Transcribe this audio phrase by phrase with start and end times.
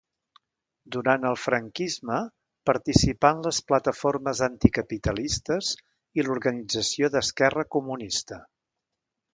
[0.93, 2.17] Durant el franquisme
[2.71, 5.71] participà en les Plataformes Anticapitalistes
[6.21, 8.43] i l'Organització d'Esquerra Comunista.